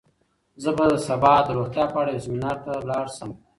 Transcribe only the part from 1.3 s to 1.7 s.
د